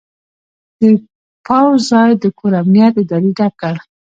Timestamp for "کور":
2.37-2.53